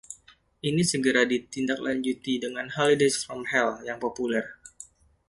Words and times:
Ini 0.69 0.81
segera 0.91 1.21
ditindaklanjuti 1.31 2.33
dengan 2.43 2.67
"Holidays 2.75 3.15
from 3.23 3.41
Hell" 3.51 3.69
yang 3.87 3.99
populer. 4.05 4.45